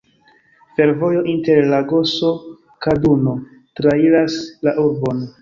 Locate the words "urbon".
4.89-5.23